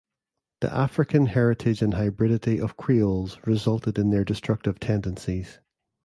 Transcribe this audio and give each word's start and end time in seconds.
The 0.61 0.73
African 0.73 1.27
heritage 1.27 1.83
and 1.83 1.93
hybridity 1.93 2.59
of 2.59 2.75
Creoles 2.75 3.37
resulted 3.45 3.99
in 3.99 4.09
their 4.09 4.25
destructive 4.25 4.79
tendencies. 4.79 5.59